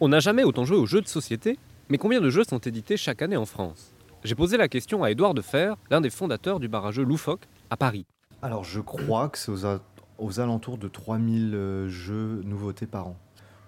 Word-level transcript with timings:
On 0.00 0.08
n'a 0.08 0.20
jamais 0.20 0.44
autant 0.44 0.64
joué 0.64 0.76
aux 0.76 0.86
jeux 0.86 1.00
de 1.02 1.08
société, 1.08 1.58
mais 1.88 1.98
combien 1.98 2.20
de 2.20 2.30
jeux 2.30 2.44
sont 2.44 2.58
édités 2.58 2.96
chaque 2.96 3.22
année 3.22 3.36
en 3.36 3.44
France? 3.46 3.94
J'ai 4.24 4.34
posé 4.34 4.56
la 4.56 4.68
question 4.68 5.02
à 5.02 5.10
Édouard 5.10 5.34
Defer, 5.34 5.74
l'un 5.90 6.00
des 6.00 6.10
fondateurs 6.10 6.60
du 6.60 6.68
bar 6.68 6.86
à 6.86 6.90
jeux 6.90 7.04
Loufoque, 7.04 7.44
à 7.70 7.76
Paris. 7.76 8.06
Alors 8.42 8.64
je 8.64 8.80
crois 8.80 9.28
que 9.28 9.38
c'est 9.38 9.50
aux, 9.50 9.66
a- 9.66 9.80
aux 10.18 10.40
alentours 10.40 10.78
de 10.78 10.88
3000 10.88 11.54
euh, 11.54 11.88
jeux 11.88 12.40
nouveautés 12.44 12.86
par 12.86 13.08
an. 13.08 13.16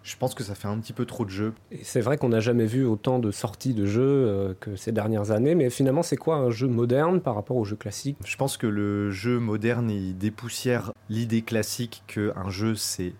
Je 0.02 0.16
pense 0.16 0.34
que 0.34 0.42
ça 0.42 0.54
fait 0.56 0.66
un 0.66 0.78
petit 0.78 0.92
peu 0.92 1.04
trop 1.04 1.24
de 1.24 1.30
jeux. 1.30 1.54
Et 1.70 1.84
c'est 1.84 2.00
vrai 2.00 2.16
qu'on 2.18 2.30
n'a 2.30 2.40
jamais 2.40 2.66
vu 2.66 2.84
autant 2.84 3.18
de 3.20 3.30
sorties 3.30 3.72
de 3.72 3.86
jeux 3.86 4.00
euh, 4.02 4.54
que 4.58 4.74
ces 4.74 4.90
dernières 4.90 5.30
années, 5.30 5.54
mais 5.54 5.70
finalement, 5.70 6.02
c'est 6.02 6.16
quoi 6.16 6.36
un 6.36 6.50
jeu 6.50 6.66
moderne 6.66 7.20
par 7.20 7.34
rapport 7.36 7.56
au 7.56 7.64
jeu 7.64 7.76
classique 7.76 8.16
Je 8.24 8.36
pense 8.36 8.56
que 8.56 8.66
le 8.66 9.10
jeu 9.12 9.38
moderne, 9.38 9.90
il 9.90 10.16
dépoussière 10.18 10.92
l'idée 11.08 11.42
classique 11.42 12.02
qu'un 12.08 12.48
jeu, 12.50 12.74
c'est 12.74 13.14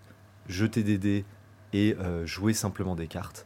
jeter 0.49 0.83
des 0.83 0.97
dés 0.97 1.23
et 1.73 1.95
euh, 1.99 2.25
jouer 2.25 2.53
simplement 2.53 2.95
des 2.95 3.07
cartes. 3.07 3.45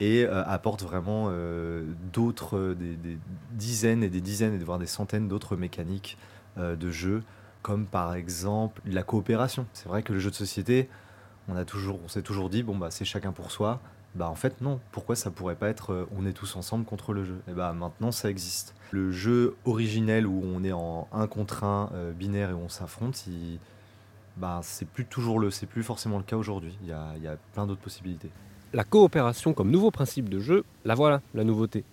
Et 0.00 0.24
euh, 0.24 0.44
apporte 0.44 0.82
vraiment 0.82 1.26
euh, 1.28 1.84
d'autres, 2.12 2.74
des, 2.78 3.18
dizaines 3.52 4.02
et 4.02 4.08
des 4.08 4.20
dizaines, 4.20 4.54
et 4.54 4.64
voire 4.64 4.78
des 4.78 4.86
centaines 4.86 5.28
d'autres 5.28 5.56
mécaniques 5.56 6.16
de 6.56 6.90
jeu, 6.92 7.24
comme 7.62 7.84
par 7.84 8.14
exemple 8.14 8.80
la 8.86 9.02
coopération. 9.02 9.66
C'est 9.72 9.88
vrai 9.88 10.04
que 10.04 10.12
le 10.12 10.20
jeu 10.20 10.30
de 10.30 10.36
société, 10.36 10.88
on, 11.48 11.56
a 11.56 11.64
toujours, 11.64 11.98
on 12.04 12.06
s'est 12.06 12.22
toujours 12.22 12.48
dit, 12.48 12.62
bon, 12.62 12.76
bah, 12.76 12.92
c'est 12.92 13.04
chacun 13.04 13.32
pour 13.32 13.50
soi. 13.50 13.80
Bah 14.14 14.28
en 14.28 14.36
fait 14.36 14.60
non, 14.60 14.78
pourquoi 14.92 15.16
ça 15.16 15.32
pourrait 15.32 15.56
pas 15.56 15.68
être 15.68 16.06
on 16.16 16.24
est 16.24 16.32
tous 16.32 16.54
ensemble 16.54 16.84
contre 16.84 17.12
le 17.12 17.24
jeu? 17.24 17.40
Et 17.50 17.52
bah 17.52 17.72
maintenant 17.72 18.12
ça 18.12 18.30
existe. 18.30 18.72
Le 18.92 19.10
jeu 19.10 19.56
originel 19.64 20.28
où 20.28 20.40
on 20.44 20.62
est 20.62 20.70
en 20.70 21.08
un 21.12 21.26
contre 21.26 21.64
un 21.64 21.90
binaire 22.16 22.50
et 22.50 22.52
où 22.52 22.60
on 22.60 22.68
s'affronte, 22.68 23.26
il- 23.26 23.58
bah 24.36 24.60
c'est 24.62 24.88
plus 24.88 25.04
toujours 25.04 25.38
le, 25.38 25.50
c'est 25.50 25.66
plus 25.66 25.82
forcément 25.82 26.18
le 26.18 26.24
cas 26.24 26.36
aujourd'hui. 26.36 26.76
Il 26.82 26.88
y 26.88 26.92
a, 26.92 27.12
il 27.16 27.22
y 27.22 27.28
a 27.28 27.36
plein 27.52 27.66
d'autres 27.66 27.80
possibilités. 27.80 28.30
La 28.72 28.84
coopération 28.84 29.52
comme 29.52 29.70
nouveau 29.70 29.90
principe 29.90 30.28
de 30.28 30.40
jeu, 30.40 30.64
la 30.84 30.94
voilà, 30.94 31.22
la 31.34 31.44
nouveauté. 31.44 31.84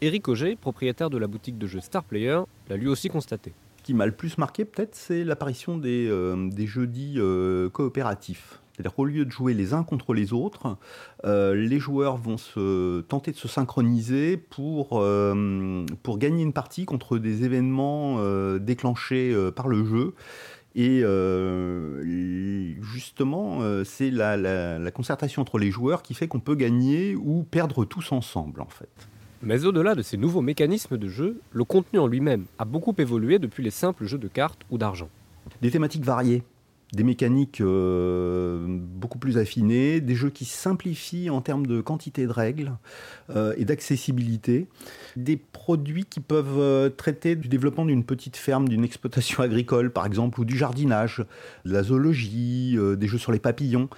Éric 0.00 0.28
Auger, 0.28 0.56
propriétaire 0.56 1.10
de 1.10 1.18
la 1.18 1.26
boutique 1.26 1.58
de 1.58 1.66
jeux 1.66 1.80
Star 1.80 2.04
Player, 2.04 2.40
l'a 2.68 2.76
lui 2.76 2.88
aussi 2.88 3.08
constaté. 3.08 3.52
Ce 3.78 3.82
qui 3.82 3.94
m'a 3.94 4.06
le 4.06 4.12
plus 4.12 4.38
marqué, 4.38 4.64
peut-être, 4.64 4.94
c'est 4.94 5.24
l'apparition 5.24 5.76
des, 5.76 6.06
euh, 6.08 6.48
des 6.50 6.66
jeudis 6.66 7.14
euh, 7.16 7.68
coopératifs. 7.70 8.60
C'est-à-dire 8.80 8.94
qu'au 8.94 9.04
lieu 9.04 9.26
de 9.26 9.30
jouer 9.30 9.52
les 9.52 9.74
uns 9.74 9.82
contre 9.82 10.14
les 10.14 10.32
autres, 10.32 10.78
euh, 11.26 11.54
les 11.54 11.78
joueurs 11.78 12.16
vont 12.16 12.38
se, 12.38 13.02
tenter 13.02 13.30
de 13.30 13.36
se 13.36 13.46
synchroniser 13.46 14.38
pour, 14.38 15.00
euh, 15.00 15.84
pour 16.02 16.16
gagner 16.16 16.42
une 16.42 16.54
partie 16.54 16.86
contre 16.86 17.18
des 17.18 17.44
événements 17.44 18.16
euh, 18.20 18.58
déclenchés 18.58 19.32
euh, 19.34 19.50
par 19.50 19.68
le 19.68 19.84
jeu. 19.84 20.14
Et 20.76 21.00
euh, 21.02 22.74
justement, 22.82 23.58
euh, 23.62 23.82
c'est 23.84 24.10
la, 24.10 24.36
la- 24.36 24.78
la 24.78 24.90
concertation 24.90 25.42
entre 25.42 25.58
les 25.58 25.70
joueurs 25.70 26.02
qui 26.02 26.14
fait 26.14 26.28
qu'on 26.28 26.40
peut 26.40 26.54
gagner 26.54 27.14
ou 27.16 27.42
perdre 27.50 27.84
tous 27.84 28.12
ensemble, 28.12 28.60
en 28.60 28.68
fait. 28.68 28.88
Mais 29.42 29.64
au-delà 29.64 29.94
de 29.94 30.02
ces 30.02 30.16
nouveaux 30.16 30.42
mécanismes 30.42 30.96
de 30.98 31.08
jeu, 31.08 31.40
le 31.52 31.64
contenu 31.64 31.98
en 31.98 32.06
lui-même 32.06 32.44
a 32.58 32.64
beaucoup 32.64 32.94
évolué 32.98 33.38
depuis 33.38 33.62
les 33.64 33.70
simples 33.70 34.04
jeux 34.04 34.18
de 34.18 34.28
cartes 34.28 34.60
ou 34.70 34.78
d'argent. 34.78 35.08
Des 35.62 35.70
thématiques 35.70 36.04
variées, 36.04 36.42
des 36.92 37.04
mécaniques 37.04 37.60
euh, 37.60 38.64
beaucoup 38.68 39.18
plus 39.18 39.38
affinées, 39.38 40.00
des 40.00 40.14
jeux 40.14 40.30
qui 40.30 40.44
simplifient 40.44 41.30
en 41.30 41.40
termes 41.40 41.66
de 41.66 41.80
quantité 41.80 42.26
de 42.26 42.32
règles 42.32 42.72
euh, 43.30 43.54
et 43.56 43.64
d'accessibilité, 43.64 44.66
des 45.16 45.36
produits 45.36 46.04
qui 46.04 46.20
peuvent 46.20 46.58
euh, 46.58 46.90
traiter 46.90 47.36
du 47.36 47.48
développement 47.48 47.84
d'une 47.84 48.04
petite 48.04 48.36
ferme, 48.36 48.68
d'une 48.68 48.84
exploitation 48.84 49.42
agricole 49.42 49.92
par 49.92 50.06
exemple, 50.06 50.40
ou 50.40 50.44
du 50.44 50.56
jardinage, 50.56 51.24
de 51.64 51.72
la 51.72 51.82
zoologie, 51.82 52.76
des 52.96 53.06
jeux 53.06 53.18
sur 53.18 53.32
les 53.32 53.38
papillons, 53.38 53.88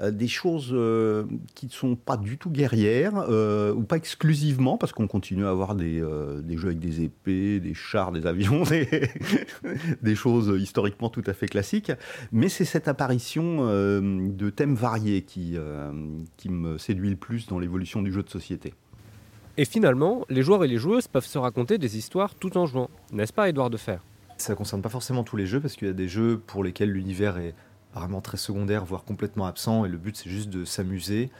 des 0.00 0.28
choses 0.28 0.70
euh, 0.72 1.24
qui 1.54 1.66
ne 1.66 1.70
sont 1.70 1.96
pas 1.96 2.16
du 2.16 2.38
tout 2.38 2.50
guerrières 2.50 3.24
euh, 3.28 3.72
ou 3.74 3.82
pas 3.82 3.96
exclusivement, 3.96 4.78
parce 4.78 4.92
qu'on 4.92 5.06
continue 5.06 5.44
à 5.44 5.50
avoir 5.50 5.74
des, 5.74 6.00
euh, 6.00 6.40
des 6.40 6.56
jeux 6.56 6.68
avec 6.68 6.78
des 6.78 7.02
épées, 7.02 7.60
des 7.60 7.74
chars, 7.74 8.12
des 8.12 8.26
avions, 8.26 8.62
des, 8.70 8.88
des 10.02 10.14
choses 10.14 10.60
historiquement 10.60 11.10
tout 11.10 11.22
à 11.26 11.32
fait 11.32 11.46
classiques. 11.46 11.92
Mais 12.32 12.48
c'est 12.48 12.64
cette 12.64 12.88
apparition 12.88 13.58
euh, 13.60 14.00
de 14.30 14.50
thèmes 14.50 14.74
variés 14.74 15.22
qui, 15.22 15.52
euh, 15.56 15.92
qui 16.36 16.48
me 16.48 16.78
séduit 16.78 17.10
le 17.10 17.16
plus 17.16 17.46
dans 17.46 17.58
l'évolution 17.58 18.02
du 18.02 18.12
jeu 18.12 18.22
de 18.22 18.30
société. 18.30 18.74
Et 19.58 19.64
finalement, 19.64 20.24
les 20.30 20.42
joueurs 20.42 20.64
et 20.64 20.68
les 20.68 20.78
joueuses 20.78 21.08
peuvent 21.08 21.26
se 21.26 21.38
raconter 21.38 21.76
des 21.76 21.98
histoires 21.98 22.34
tout 22.34 22.56
en 22.56 22.66
jouant, 22.66 22.88
n'est-ce 23.12 23.32
pas 23.32 23.48
Édouard 23.48 23.68
Defer? 23.68 23.98
Ça 24.38 24.54
concerne 24.54 24.80
pas 24.80 24.88
forcément 24.88 25.24
tous 25.24 25.36
les 25.36 25.46
jeux 25.46 25.60
parce 25.60 25.76
qu'il 25.76 25.88
y 25.88 25.90
a 25.90 25.94
des 25.94 26.08
jeux 26.08 26.38
pour 26.38 26.64
lesquels 26.64 26.90
l'univers 26.90 27.36
est 27.36 27.54
vraiment 27.94 28.20
très 28.20 28.36
secondaire, 28.36 28.84
voire 28.84 29.04
complètement 29.04 29.46
absent, 29.46 29.84
et 29.84 29.88
le 29.88 29.98
but 29.98 30.16
c'est 30.16 30.30
juste 30.30 30.50
de 30.50 30.64
s'amuser. 30.64 31.30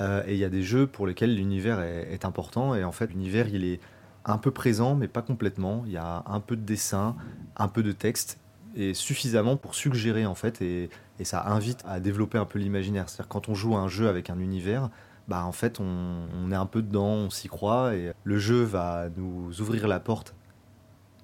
Euh, 0.00 0.22
et 0.26 0.34
il 0.34 0.38
y 0.38 0.44
a 0.44 0.50
des 0.50 0.62
jeux 0.62 0.86
pour 0.86 1.06
lesquels 1.06 1.34
l'univers 1.34 1.80
est, 1.80 2.24
important, 2.24 2.74
et 2.74 2.84
en 2.84 2.92
fait 2.92 3.06
l'univers 3.08 3.48
il 3.48 3.64
est 3.64 3.80
un 4.24 4.38
peu 4.38 4.50
présent, 4.50 4.94
mais 4.94 5.08
pas 5.08 5.22
complètement. 5.22 5.84
Il 5.86 5.92
y 5.92 5.96
a 5.96 6.22
un 6.26 6.40
peu 6.40 6.56
de 6.56 6.62
dessin, 6.62 7.16
un 7.56 7.68
peu 7.68 7.82
de 7.82 7.92
texte, 7.92 8.38
et 8.74 8.92
suffisamment 8.92 9.56
pour 9.56 9.74
suggérer 9.74 10.26
en 10.26 10.34
fait, 10.34 10.60
et, 10.60 10.90
et 11.18 11.24
ça 11.24 11.46
invite 11.46 11.82
à 11.86 12.00
développer 12.00 12.38
un 12.38 12.44
peu 12.44 12.58
l'imaginaire. 12.58 13.08
C'est-à-dire 13.08 13.28
quand 13.28 13.48
on 13.48 13.54
joue 13.54 13.76
un 13.76 13.88
jeu 13.88 14.08
avec 14.08 14.30
un 14.30 14.38
univers, 14.38 14.90
bah 15.28 15.44
en 15.44 15.52
fait 15.52 15.80
on, 15.80 16.26
on 16.34 16.52
est 16.52 16.56
un 16.56 16.66
peu 16.66 16.82
dedans, 16.82 17.06
on 17.06 17.30
s'y 17.30 17.48
croit, 17.48 17.94
et 17.94 18.12
le 18.24 18.38
jeu 18.38 18.62
va 18.62 19.08
nous 19.16 19.60
ouvrir 19.60 19.88
la 19.88 20.00
porte 20.00 20.34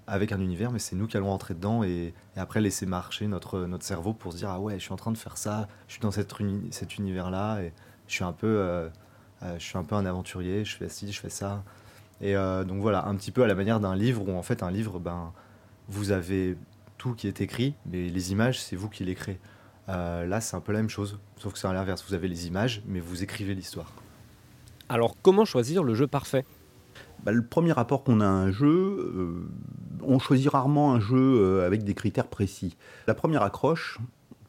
avec 0.06 0.32
un 0.32 0.40
univers, 0.40 0.72
mais 0.72 0.78
c'est 0.78 0.96
nous 0.96 1.06
qui 1.06 1.16
allons 1.16 1.30
entrer 1.30 1.54
dedans 1.54 1.84
et, 1.84 2.12
et 2.36 2.40
après 2.40 2.60
laisser 2.60 2.86
marcher 2.86 3.28
notre, 3.28 3.60
notre 3.66 3.84
cerveau 3.84 4.12
pour 4.12 4.32
se 4.32 4.38
dire 4.38 4.50
ah 4.50 4.58
ouais, 4.60 4.74
je 4.74 4.82
suis 4.82 4.92
en 4.92 4.96
train 4.96 5.12
de 5.12 5.18
faire 5.18 5.36
ça, 5.38 5.68
je 5.86 5.92
suis 5.92 6.00
dans 6.00 6.10
cette 6.10 6.38
uni- 6.40 6.68
cet 6.72 6.96
univers-là 6.98 7.60
et 7.62 7.72
je 8.08 8.14
suis 8.14 8.24
un 8.24 8.32
peu, 8.32 8.46
euh, 8.46 8.88
euh, 9.42 9.58
je 9.58 9.64
suis 9.64 9.78
un 9.78 9.84
peu 9.84 9.94
un 9.94 10.04
aventurier, 10.04 10.64
je 10.64 10.76
fais 10.76 10.88
ci, 10.88 11.12
je 11.12 11.20
fais 11.20 11.30
ça. 11.30 11.62
Et 12.20 12.36
euh, 12.36 12.64
donc 12.64 12.80
voilà, 12.80 13.06
un 13.06 13.14
petit 13.14 13.30
peu 13.30 13.42
à 13.42 13.46
la 13.46 13.54
manière 13.54 13.80
d'un 13.80 13.96
livre 13.96 14.28
où 14.28 14.36
en 14.36 14.42
fait 14.42 14.62
un 14.62 14.70
livre, 14.70 14.98
ben 14.98 15.32
vous 15.88 16.10
avez 16.10 16.56
tout 16.98 17.14
qui 17.14 17.28
est 17.28 17.40
écrit, 17.40 17.74
mais 17.86 18.08
les 18.08 18.32
images 18.32 18.60
c'est 18.60 18.76
vous 18.76 18.88
qui 18.88 19.04
les 19.04 19.14
créez. 19.14 19.38
Euh, 19.88 20.26
là 20.26 20.40
c'est 20.40 20.56
un 20.56 20.60
peu 20.60 20.72
la 20.72 20.78
même 20.78 20.90
chose, 20.90 21.18
sauf 21.36 21.52
que 21.52 21.58
c'est 21.58 21.68
à 21.68 21.72
l'inverse. 21.72 22.04
Vous 22.08 22.14
avez 22.14 22.28
les 22.28 22.46
images, 22.46 22.82
mais 22.86 23.00
vous 23.00 23.22
écrivez 23.22 23.54
l'histoire. 23.54 23.92
Alors 24.88 25.16
comment 25.22 25.44
choisir 25.44 25.84
le 25.84 25.94
jeu 25.94 26.06
parfait? 26.06 26.44
Bah, 27.24 27.30
le 27.30 27.44
premier 27.44 27.72
rapport 27.72 28.02
qu'on 28.02 28.20
a 28.20 28.26
à 28.26 28.28
un 28.28 28.50
jeu, 28.50 28.66
euh, 28.68 29.48
on 30.06 30.18
choisit 30.18 30.48
rarement 30.50 30.92
un 30.92 31.00
jeu 31.00 31.16
euh, 31.40 31.66
avec 31.66 31.84
des 31.84 31.94
critères 31.94 32.28
précis. 32.28 32.76
La 33.06 33.14
première 33.14 33.42
accroche, 33.42 33.98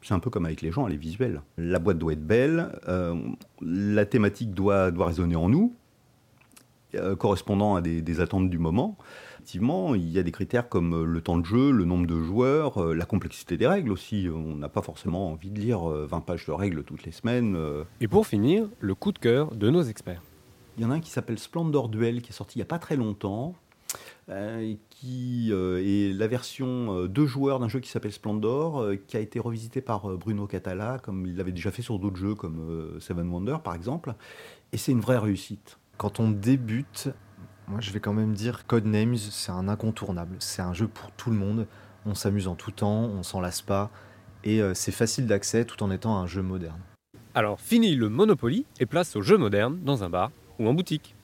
c'est 0.02 0.14
un 0.14 0.18
peu 0.18 0.30
comme 0.30 0.44
avec 0.46 0.60
les 0.62 0.70
gens, 0.72 0.86
elle 0.86 0.94
est 0.94 0.98
visuelle. 0.98 1.42
La 1.56 1.78
boîte 1.78 1.98
doit 1.98 2.12
être 2.12 2.26
belle, 2.26 2.70
euh, 2.88 3.14
la 3.62 4.04
thématique 4.06 4.52
doit, 4.52 4.90
doit 4.90 5.06
résonner 5.06 5.36
en 5.36 5.48
nous, 5.48 5.74
euh, 6.94 7.16
correspondant 7.16 7.74
à 7.76 7.80
des, 7.80 8.02
des 8.02 8.20
attentes 8.20 8.50
du 8.50 8.58
moment. 8.58 8.96
Effectivement, 9.36 9.94
il 9.94 10.08
y 10.08 10.18
a 10.18 10.22
des 10.22 10.30
critères 10.32 10.68
comme 10.70 11.04
le 11.04 11.20
temps 11.20 11.36
de 11.36 11.44
jeu, 11.44 11.70
le 11.70 11.84
nombre 11.84 12.06
de 12.06 12.18
joueurs, 12.22 12.82
euh, 12.82 12.94
la 12.94 13.04
complexité 13.04 13.56
des 13.58 13.66
règles 13.66 13.92
aussi. 13.92 14.26
On 14.34 14.56
n'a 14.56 14.68
pas 14.70 14.80
forcément 14.80 15.30
envie 15.32 15.50
de 15.50 15.60
lire 15.60 15.90
euh, 15.90 16.06
20 16.06 16.20
pages 16.20 16.46
de 16.46 16.52
règles 16.52 16.82
toutes 16.82 17.04
les 17.04 17.12
semaines. 17.12 17.54
euh, 17.56 17.84
Et 18.00 18.08
pour 18.08 18.26
finir, 18.26 18.68
le 18.80 18.94
coup 18.94 19.12
de 19.12 19.18
cœur 19.18 19.54
de 19.54 19.68
nos 19.68 19.82
experts. 19.82 20.22
il 20.78 20.82
y 20.82 20.86
en 20.86 20.90
a 20.90 20.94
un 20.94 21.00
qui 21.00 21.10
s'appelle 21.10 21.38
Splendor 21.38 21.88
Duel, 21.90 22.22
qui 22.22 22.30
est 22.30 22.34
sorti 22.34 22.56
il 22.58 22.60
n'y 22.60 22.62
a 22.62 22.66
pas 22.66 22.78
très 22.78 22.96
longtemps, 22.96 23.54
euh, 24.30 24.74
qui 24.90 25.48
euh, 25.52 25.82
est 25.84 26.12
la 26.12 26.26
version 26.26 26.98
euh, 26.98 27.08
deux 27.08 27.26
joueurs 27.26 27.58
d'un 27.58 27.68
jeu 27.68 27.80
qui 27.80 27.90
s'appelle 27.90 28.12
Splendor, 28.12 28.80
euh, 28.80 28.96
qui 28.96 29.16
a 29.16 29.20
été 29.20 29.38
revisité 29.38 29.80
par 29.80 30.10
euh, 30.10 30.16
Bruno 30.16 30.46
Catala, 30.46 30.98
comme 31.02 31.26
il 31.26 31.36
l'avait 31.36 31.52
déjà 31.52 31.70
fait 31.70 31.82
sur 31.82 31.98
d'autres 31.98 32.16
jeux 32.16 32.34
comme 32.34 32.60
euh, 32.60 33.00
Seven 33.00 33.28
Wonders 33.28 33.62
par 33.62 33.74
exemple. 33.74 34.14
Et 34.72 34.78
c'est 34.78 34.92
une 34.92 35.00
vraie 35.00 35.18
réussite. 35.18 35.78
Quand 35.98 36.20
on 36.20 36.30
débute, 36.30 37.10
moi 37.68 37.80
je 37.80 37.90
vais 37.90 38.00
quand 38.00 38.14
même 38.14 38.34
dire 38.34 38.66
Codenames, 38.66 39.16
c'est 39.16 39.52
un 39.52 39.68
incontournable. 39.68 40.36
C'est 40.38 40.62
un 40.62 40.72
jeu 40.72 40.88
pour 40.88 41.10
tout 41.12 41.30
le 41.30 41.36
monde. 41.36 41.66
On 42.06 42.14
s'amuse 42.14 42.48
en 42.48 42.54
tout 42.54 42.70
temps, 42.70 43.04
on 43.04 43.22
s'en 43.22 43.40
lasse 43.40 43.62
pas. 43.62 43.90
Et 44.42 44.60
euh, 44.60 44.74
c'est 44.74 44.92
facile 44.92 45.26
d'accès 45.26 45.64
tout 45.64 45.82
en 45.82 45.90
étant 45.90 46.16
un 46.16 46.26
jeu 46.26 46.42
moderne. 46.42 46.80
Alors 47.34 47.60
fini 47.60 47.94
le 47.94 48.08
Monopoly 48.08 48.64
et 48.80 48.86
place 48.86 49.16
au 49.16 49.22
jeu 49.22 49.36
moderne 49.36 49.80
dans 49.82 50.04
un 50.04 50.10
bar 50.10 50.30
ou 50.58 50.68
en 50.68 50.74
boutique. 50.74 51.14